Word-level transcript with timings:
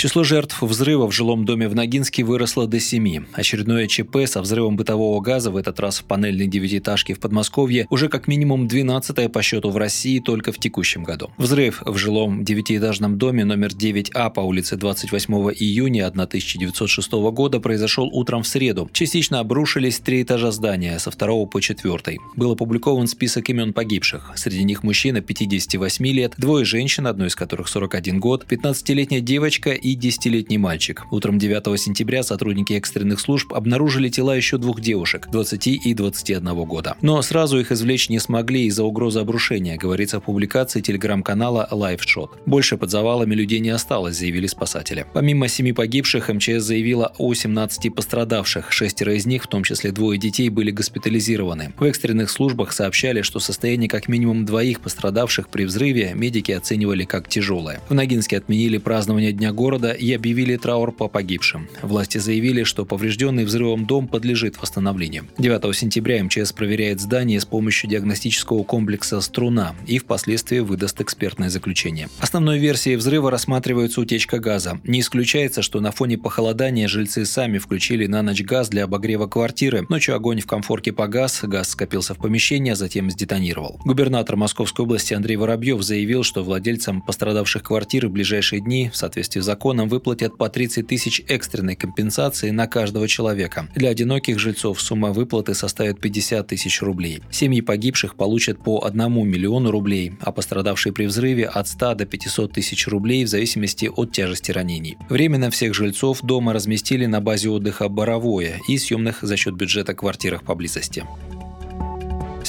Число 0.00 0.24
жертв 0.24 0.62
взрыва 0.62 1.06
в 1.06 1.12
жилом 1.12 1.44
доме 1.44 1.68
в 1.68 1.74
Ногинске 1.74 2.24
выросло 2.24 2.66
до 2.66 2.80
семи. 2.80 3.20
Очередное 3.34 3.86
ЧП 3.86 4.16
со 4.24 4.40
взрывом 4.40 4.74
бытового 4.74 5.20
газа, 5.20 5.50
в 5.50 5.58
этот 5.58 5.78
раз 5.78 5.98
в 5.98 6.04
панельной 6.04 6.46
девятиэтажке 6.46 7.12
в 7.12 7.20
Подмосковье, 7.20 7.86
уже 7.90 8.08
как 8.08 8.26
минимум 8.26 8.66
12 8.66 9.30
по 9.30 9.42
счету 9.42 9.68
в 9.68 9.76
России 9.76 10.18
только 10.18 10.52
в 10.52 10.58
текущем 10.58 11.04
году. 11.04 11.28
Взрыв 11.36 11.82
в 11.84 11.98
жилом 11.98 12.46
девятиэтажном 12.46 13.18
доме 13.18 13.44
номер 13.44 13.72
9А 13.72 14.32
по 14.32 14.40
улице 14.40 14.76
28 14.76 15.34
июня 15.34 16.06
1906 16.06 17.12
года 17.12 17.60
произошел 17.60 18.06
утром 18.06 18.42
в 18.42 18.48
среду. 18.48 18.88
Частично 18.94 19.40
обрушились 19.40 19.98
три 19.98 20.22
этажа 20.22 20.50
здания 20.50 20.98
со 20.98 21.10
второго 21.10 21.44
по 21.44 21.60
четвертый. 21.60 22.20
Был 22.36 22.52
опубликован 22.52 23.06
список 23.06 23.50
имен 23.50 23.74
погибших. 23.74 24.32
Среди 24.36 24.64
них 24.64 24.82
мужчина 24.82 25.20
58 25.20 26.06
лет, 26.06 26.32
двое 26.38 26.64
женщин, 26.64 27.06
одной 27.06 27.28
из 27.28 27.36
которых 27.36 27.68
41 27.68 28.18
год, 28.18 28.46
15-летняя 28.48 29.20
девочка 29.20 29.72
и 29.72 29.89
и 29.90 29.96
10-летний 29.96 30.58
мальчик. 30.58 31.04
Утром 31.10 31.38
9 31.38 31.80
сентября 31.80 32.22
сотрудники 32.22 32.74
экстренных 32.74 33.18
служб 33.18 33.52
обнаружили 33.52 34.08
тела 34.08 34.36
еще 34.36 34.56
двух 34.56 34.80
девушек– 34.80 35.28
20 35.32 35.66
и 35.66 35.94
21 35.94 36.54
года. 36.64 36.96
Но 37.00 37.20
сразу 37.22 37.58
их 37.58 37.72
извлечь 37.72 38.08
не 38.08 38.20
смогли 38.20 38.66
из-за 38.66 38.84
угрозы 38.84 39.18
обрушения, 39.18 39.76
говорится 39.76 40.20
в 40.20 40.24
публикации 40.24 40.80
телеграм-канала 40.80 41.68
LiveShot. 41.72 42.30
Больше 42.46 42.76
под 42.76 42.90
завалами 42.90 43.34
людей 43.34 43.58
не 43.58 43.70
осталось, 43.70 44.16
заявили 44.16 44.46
спасатели. 44.46 45.06
Помимо 45.12 45.48
семи 45.48 45.72
погибших, 45.72 46.28
МЧС 46.28 46.62
заявила 46.62 47.12
о 47.18 47.34
17 47.34 47.92
пострадавших. 47.92 48.70
Шестеро 48.70 49.14
из 49.14 49.26
них, 49.26 49.42
в 49.42 49.48
том 49.48 49.64
числе 49.64 49.90
двое 49.90 50.20
детей, 50.20 50.50
были 50.50 50.70
госпитализированы. 50.70 51.72
В 51.78 51.84
экстренных 51.84 52.30
службах 52.30 52.72
сообщали, 52.72 53.22
что 53.22 53.40
состояние 53.40 53.88
как 53.88 54.06
минимум 54.06 54.44
двоих 54.44 54.80
пострадавших 54.80 55.48
при 55.48 55.64
взрыве 55.64 56.12
медики 56.14 56.52
оценивали 56.52 57.04
как 57.04 57.28
тяжелое. 57.28 57.80
В 57.88 57.94
Ногинске 57.94 58.38
отменили 58.38 58.78
празднование 58.78 59.32
Дня 59.32 59.52
города 59.52 59.79
города 59.80 59.92
и 59.92 60.12
объявили 60.12 60.56
траур 60.56 60.92
по 60.92 61.08
погибшим. 61.08 61.68
Власти 61.82 62.18
заявили, 62.18 62.64
что 62.64 62.84
поврежденный 62.84 63.44
взрывом 63.44 63.86
дом 63.86 64.08
подлежит 64.08 64.60
восстановлению. 64.60 65.26
9 65.38 65.76
сентября 65.76 66.22
МЧС 66.24 66.52
проверяет 66.52 67.00
здание 67.00 67.40
с 67.40 67.44
помощью 67.44 67.90
диагностического 67.90 68.62
комплекса 68.62 69.20
«Струна» 69.20 69.74
и 69.86 69.98
впоследствии 69.98 70.60
выдаст 70.60 71.00
экспертное 71.00 71.48
заключение. 71.48 72.08
Основной 72.20 72.58
версией 72.58 72.96
взрыва 72.96 73.30
рассматривается 73.30 74.00
утечка 74.00 74.38
газа. 74.38 74.80
Не 74.84 75.00
исключается, 75.00 75.62
что 75.62 75.80
на 75.80 75.90
фоне 75.90 76.18
похолодания 76.18 76.88
жильцы 76.88 77.24
сами 77.24 77.58
включили 77.58 78.06
на 78.06 78.22
ночь 78.22 78.42
газ 78.42 78.68
для 78.68 78.84
обогрева 78.84 79.26
квартиры. 79.26 79.86
Ночью 79.88 80.14
огонь 80.14 80.40
в 80.40 80.46
комфорке 80.46 80.92
погас, 80.92 81.40
газ 81.42 81.70
скопился 81.70 82.14
в 82.14 82.18
помещении, 82.18 82.72
а 82.72 82.76
затем 82.76 83.10
сдетонировал. 83.10 83.80
Губернатор 83.84 84.36
Московской 84.36 84.84
области 84.84 85.14
Андрей 85.14 85.36
Воробьев 85.36 85.82
заявил, 85.82 86.22
что 86.22 86.42
владельцам 86.42 87.00
пострадавших 87.00 87.62
квартир 87.62 88.08
в 88.08 88.10
ближайшие 88.10 88.60
дни 88.60 88.90
в 88.92 88.96
соответствии 88.96 89.40
с 89.40 89.44
законом 89.44 89.59
законом 89.60 89.90
выплатят 89.90 90.38
по 90.38 90.48
30 90.48 90.86
тысяч 90.86 91.22
экстренной 91.28 91.76
компенсации 91.76 92.48
на 92.48 92.66
каждого 92.66 93.06
человека. 93.06 93.68
Для 93.74 93.90
одиноких 93.90 94.38
жильцов 94.38 94.80
сумма 94.80 95.12
выплаты 95.12 95.52
составит 95.52 96.00
50 96.00 96.46
тысяч 96.46 96.80
рублей. 96.80 97.20
Семьи 97.30 97.60
погибших 97.60 98.14
получат 98.14 98.58
по 98.58 98.82
1 98.86 99.28
миллиону 99.28 99.70
рублей, 99.70 100.12
а 100.22 100.32
пострадавшие 100.32 100.94
при 100.94 101.04
взрыве 101.04 101.44
от 101.44 101.68
100 101.68 101.94
до 101.94 102.06
500 102.06 102.52
тысяч 102.52 102.88
рублей 102.88 103.24
в 103.26 103.28
зависимости 103.28 103.90
от 103.94 104.12
тяжести 104.12 104.50
ранений. 104.50 104.96
Временно 105.10 105.50
всех 105.50 105.74
жильцов 105.74 106.22
дома 106.22 106.54
разместили 106.54 107.04
на 107.04 107.20
базе 107.20 107.50
отдыха 107.50 107.90
«Боровое» 107.90 108.60
и 108.66 108.78
съемных 108.78 109.18
за 109.20 109.36
счет 109.36 109.54
бюджета 109.56 109.92
квартирах 109.92 110.42
поблизости. 110.42 111.04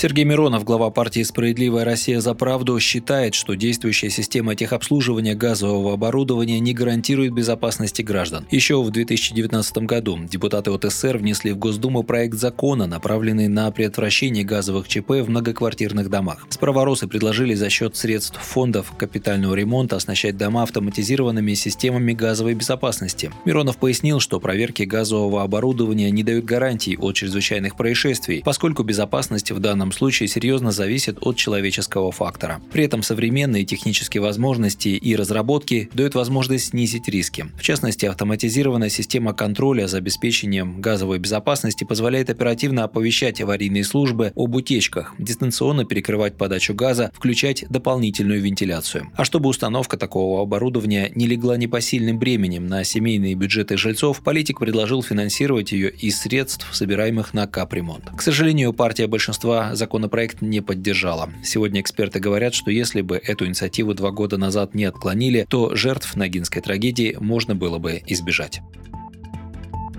Сергей 0.01 0.25
Миронов, 0.25 0.63
глава 0.63 0.89
партии 0.89 1.21
«Справедливая 1.21 1.85
Россия 1.85 2.21
за 2.21 2.33
правду», 2.33 2.79
считает, 2.79 3.35
что 3.35 3.53
действующая 3.53 4.09
система 4.09 4.55
техобслуживания 4.55 5.35
газового 5.35 5.93
оборудования 5.93 6.59
не 6.59 6.73
гарантирует 6.73 7.33
безопасности 7.33 8.01
граждан. 8.01 8.47
Еще 8.49 8.81
в 8.81 8.89
2019 8.89 9.77
году 9.85 10.17
депутаты 10.23 10.71
ОТСР 10.71 11.19
внесли 11.19 11.51
в 11.51 11.59
Госдуму 11.59 12.01
проект 12.01 12.33
закона, 12.33 12.87
направленный 12.87 13.47
на 13.47 13.69
предотвращение 13.69 14.43
газовых 14.43 14.87
ЧП 14.87 15.09
в 15.21 15.29
многоквартирных 15.29 16.09
домах. 16.09 16.47
Справоросы 16.49 17.05
предложили 17.07 17.53
за 17.53 17.69
счет 17.69 17.95
средств 17.95 18.41
фондов 18.41 18.93
капитального 18.97 19.53
ремонта 19.53 19.97
оснащать 19.97 20.35
дома 20.35 20.63
автоматизированными 20.63 21.53
системами 21.53 22.13
газовой 22.13 22.55
безопасности. 22.55 23.31
Миронов 23.45 23.77
пояснил, 23.77 24.19
что 24.19 24.39
проверки 24.39 24.81
газового 24.81 25.43
оборудования 25.43 26.09
не 26.09 26.23
дают 26.23 26.45
гарантий 26.45 26.97
от 26.97 27.13
чрезвычайных 27.13 27.75
происшествий, 27.75 28.41
поскольку 28.43 28.81
безопасность 28.81 29.51
в 29.51 29.59
данном 29.59 29.90
данном 29.91 29.97
случае 29.97 30.29
серьезно 30.29 30.71
зависит 30.71 31.17
от 31.21 31.35
человеческого 31.35 32.11
фактора. 32.11 32.61
При 32.71 32.85
этом 32.85 33.03
современные 33.03 33.65
технические 33.65 34.21
возможности 34.21 34.89
и 34.89 35.15
разработки 35.15 35.89
дают 35.93 36.15
возможность 36.15 36.69
снизить 36.69 37.09
риски. 37.09 37.47
В 37.57 37.61
частности, 37.61 38.05
автоматизированная 38.05 38.89
система 38.89 39.33
контроля 39.33 39.87
за 39.87 39.97
обеспечением 39.97 40.79
газовой 40.81 41.19
безопасности 41.19 41.83
позволяет 41.83 42.29
оперативно 42.29 42.85
оповещать 42.85 43.41
аварийные 43.41 43.83
службы 43.83 44.31
об 44.35 44.55
утечках, 44.55 45.13
дистанционно 45.19 45.83
перекрывать 45.83 46.37
подачу 46.37 46.73
газа, 46.73 47.11
включать 47.13 47.65
дополнительную 47.69 48.41
вентиляцию. 48.41 49.11
А 49.15 49.25
чтобы 49.25 49.49
установка 49.49 49.97
такого 49.97 50.41
оборудования 50.41 51.11
не 51.15 51.27
легла 51.27 51.57
непосильным 51.57 52.17
бременем 52.17 52.67
на 52.67 52.83
семейные 52.83 53.35
бюджеты 53.35 53.77
жильцов, 53.77 54.21
политик 54.21 54.59
предложил 54.59 55.03
финансировать 55.03 55.73
ее 55.73 55.89
из 55.91 56.19
средств, 56.19 56.67
собираемых 56.71 57.33
на 57.33 57.47
капремонт. 57.47 58.05
К 58.15 58.21
сожалению, 58.21 58.73
партия 58.73 59.07
большинства 59.07 59.75
законопроект 59.81 60.41
не 60.41 60.61
поддержала. 60.61 61.31
Сегодня 61.43 61.81
эксперты 61.81 62.19
говорят, 62.19 62.53
что 62.53 62.69
если 62.69 63.01
бы 63.01 63.17
эту 63.17 63.47
инициативу 63.47 63.95
два 63.95 64.11
года 64.11 64.37
назад 64.37 64.75
не 64.75 64.85
отклонили, 64.85 65.47
то 65.49 65.75
жертв 65.75 66.15
Ногинской 66.15 66.61
трагедии 66.61 67.17
можно 67.19 67.55
было 67.55 67.79
бы 67.79 68.03
избежать. 68.05 68.61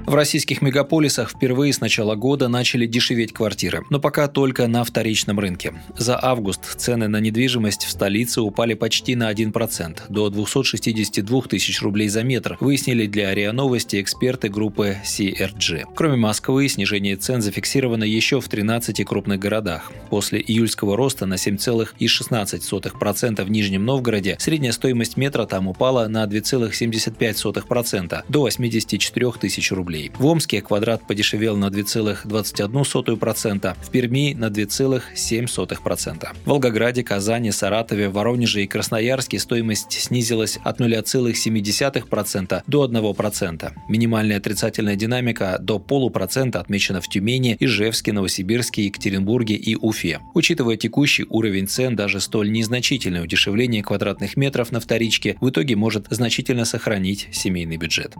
В 0.05 0.15
российских 0.15 0.63
мегаполисах 0.63 1.31
впервые 1.31 1.73
с 1.73 1.81
начала 1.81 2.17
года 2.17 2.49
начали 2.49 2.87
дешеветь 2.87 3.33
квартиры, 3.33 3.85
но 3.89 4.01
пока 4.01 4.27
только 4.27 4.67
на 4.67 4.83
вторичном 4.83 5.39
рынке. 5.39 5.75
За 5.97 6.19
август 6.21 6.79
цены 6.79 7.07
на 7.07 7.21
недвижимость 7.21 7.85
в 7.85 7.91
столице 7.91 8.41
упали 8.41 8.75
почти 8.75 9.15
на 9.15 9.33
1%, 9.33 10.01
до 10.09 10.29
262 10.29 11.43
тысяч 11.43 11.81
рублей 11.83 12.09
за 12.09 12.25
метр, 12.25 12.57
выяснили 12.61 13.07
для 13.07 13.33
РИА 13.33 13.53
Новости 13.53 14.01
эксперты 14.01 14.49
группы 14.49 14.97
CRG. 15.05 15.85
Кроме 15.95 16.17
Москвы, 16.17 16.69
снижение 16.69 17.17
цен 17.17 17.41
зафиксировано 17.41 18.05
еще 18.05 18.41
в 18.41 18.49
13 18.49 19.05
крупных 19.05 19.39
городах. 19.39 19.93
После 20.11 20.41
июльского 20.41 20.97
роста 20.97 21.27
на 21.27 21.34
7,16% 21.34 23.45
в 23.45 23.51
Нижнем 23.51 23.84
Новгороде 23.84 24.37
средняя 24.41 24.73
стоимость 24.73 25.17
метра 25.17 25.47
там 25.47 25.69
упала 25.69 26.09
на 26.09 26.25
2,75% 26.25 28.25
до 28.29 28.41
84 28.41 29.33
тысяч 29.41 29.71
рублей 29.71 29.91
рублей. 29.92 30.10
В 30.19 30.26
Омске 30.26 30.62
квадрат 30.62 31.06
подешевел 31.06 31.56
на 31.56 31.66
2,21%, 31.66 33.76
в 33.80 33.91
Перми 33.91 34.34
на 34.34 34.47
2,7%. 34.47 36.28
В 36.44 36.48
Волгограде, 36.48 37.03
Казани, 37.03 37.53
Саратове, 37.53 38.08
Воронеже 38.08 38.62
и 38.62 38.66
Красноярске 38.66 39.38
стоимость 39.38 39.92
снизилась 39.92 40.58
от 40.64 40.80
0,7% 40.80 42.62
до 42.66 42.86
1%. 42.86 43.72
Минимальная 43.88 44.38
отрицательная 44.38 44.97
динамика 44.97 45.58
до 45.60 45.78
полупроцента 45.78 46.60
отмечена 46.60 47.00
в 47.00 47.09
Тюмени, 47.09 47.56
Ижевске, 47.60 48.12
Новосибирске, 48.12 48.84
Екатеринбурге 48.84 49.54
и 49.54 49.76
Уфе. 49.76 50.20
Учитывая 50.34 50.76
текущий 50.76 51.26
уровень 51.28 51.66
цен, 51.66 51.97
даже 51.97 52.20
столь 52.20 52.50
незначительное 52.50 53.22
удешевление 53.22 53.82
квадратных 53.82 54.36
метров 54.36 54.72
на 54.72 54.80
вторичке 54.80 55.36
в 55.41 55.50
итоге 55.50 55.77
может 55.77 56.06
значительно 56.10 56.65
сохранить 56.65 57.28
семейный 57.33 57.77
бюджет. 57.77 58.15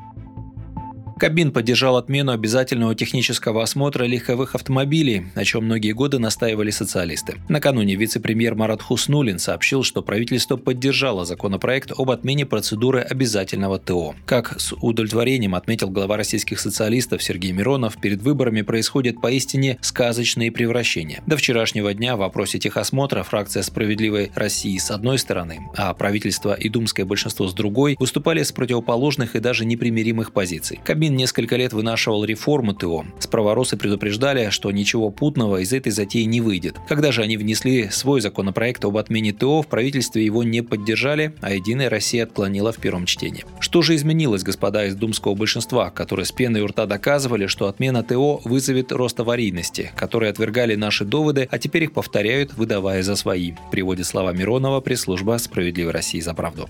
Кабин 1.23 1.53
поддержал 1.53 1.99
отмену 1.99 2.33
обязательного 2.33 2.97
технического 2.97 3.63
осмотра 3.63 4.03
легковых 4.07 4.57
автомобилей, 4.57 5.27
о 5.37 5.45
чем 5.45 5.67
многие 5.67 5.93
годы 5.93 6.19
настаивали 6.19 6.73
социалисты. 6.73 7.37
Накануне 7.49 7.95
вице-премьер 7.95 8.57
Марат 8.57 8.83
Хуснулин 8.83 9.39
сообщил, 9.39 9.85
что 9.85 10.03
правительство 10.03 10.57
поддержало 10.57 11.25
законопроект 11.25 11.93
об 11.97 12.11
отмене 12.11 12.45
процедуры 12.45 13.03
обязательного 13.03 13.79
ТО. 13.79 14.17
Как 14.27 14.61
с 14.61 14.73
удовлетворением 14.73 15.55
отметил 15.55 15.91
глава 15.91 16.17
российских 16.17 16.59
социалистов 16.59 17.23
Сергей 17.23 17.53
Миронов, 17.53 18.01
перед 18.01 18.21
выборами 18.21 18.63
происходят 18.63 19.21
поистине 19.21 19.79
сказочные 19.81 20.51
превращения. 20.51 21.23
До 21.29 21.37
вчерашнего 21.37 21.95
дня 21.95 22.17
в 22.17 22.19
вопросе 22.19 22.59
техосмотра 22.59 23.23
фракция 23.23 23.63
«Справедливой 23.63 24.33
России» 24.35 24.77
с 24.77 24.91
одной 24.91 25.19
стороны, 25.19 25.61
а 25.77 25.95
правительство 25.95 26.53
и 26.53 26.69
думское 26.69 27.07
большинство 27.07 27.47
с 27.47 27.55
другой 27.55 27.95
выступали 28.01 28.43
с 28.43 28.51
противоположных 28.51 29.37
и 29.37 29.39
даже 29.39 29.65
непримиримых 29.65 30.33
позиций. 30.33 30.81
Кабин 30.83 31.12
Минфин 31.13 31.17
несколько 31.17 31.57
лет 31.57 31.73
вынашивал 31.73 32.25
реформу 32.25 32.75
ТО. 32.75 33.05
Справоросы 33.19 33.77
предупреждали, 33.77 34.51
что 34.51 34.71
ничего 34.71 35.11
путного 35.11 35.59
из 35.59 35.73
этой 35.73 35.93
затеи 35.93 36.25
не 36.25 36.41
выйдет. 36.41 36.77
Когда 36.89 37.13
же 37.13 37.23
они 37.23 37.37
внесли 37.37 37.91
свой 37.91 38.21
законопроект 38.21 38.85
об 38.85 38.97
отмене 38.97 39.33
ТО, 39.33 39.63
в 39.63 39.67
правительстве 39.67 40.25
его 40.25 40.43
не 40.43 40.63
поддержали, 40.63 41.35
а 41.41 41.53
«Единая 41.53 41.91
Россия» 41.91 42.25
отклонила 42.25 42.73
в 42.73 42.79
первом 42.79 43.07
чтении. 43.07 43.45
Что 43.61 43.83
же 43.83 43.95
изменилось, 43.95 44.43
господа 44.43 44.87
из 44.87 44.95
думского 44.95 45.35
большинства, 45.35 45.91
которые 45.91 46.27
с 46.27 46.33
пеной 46.33 46.63
у 46.63 46.67
рта 46.67 46.87
доказывали, 46.87 47.47
что 47.47 47.69
отмена 47.69 48.03
ТО 48.03 48.41
вызовет 48.45 48.93
рост 48.93 49.21
аварийности, 49.21 49.93
которые 49.97 50.31
отвергали 50.31 50.75
наши 50.77 51.05
доводы, 51.05 51.49
а 51.51 51.59
теперь 51.59 51.85
их 51.85 51.93
повторяют, 51.93 52.55
выдавая 52.55 53.03
за 53.03 53.17
свои, 53.17 53.53
приводит 53.71 54.07
слова 54.07 54.33
Миронова 54.33 54.81
пресс-служба 54.81 55.39
«Справедливой 55.39 55.93
России 55.93 56.21
за 56.21 56.35
правду». 56.35 56.69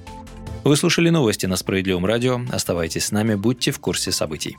Вы 0.64 0.76
слушали 0.76 1.10
новости 1.10 1.46
на 1.46 1.56
Справедливом 1.56 2.06
радио. 2.06 2.40
Оставайтесь 2.52 3.06
с 3.06 3.10
нами, 3.10 3.34
будьте 3.34 3.72
в 3.72 3.80
курсе 3.80 4.12
событий. 4.12 4.58